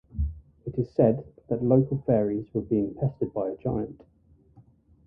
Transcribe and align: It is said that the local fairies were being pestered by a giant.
It 0.65 0.79
is 0.79 0.89
said 0.95 1.23
that 1.47 1.59
the 1.59 1.63
local 1.63 1.99
fairies 2.07 2.47
were 2.55 2.61
being 2.63 2.95
pestered 2.95 3.35
by 3.35 3.51
a 3.51 3.57
giant. 3.57 4.01